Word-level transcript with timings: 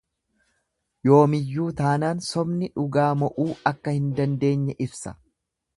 Yoomiyyuu 1.09 1.67
taanaan 1.81 2.23
sobni 2.29 2.71
dhugaa 2.79 3.11
mo'uu 3.25 3.49
akka 3.75 3.95
hin 3.99 4.13
dandeenye 4.21 4.79
ibsa. 4.89 5.17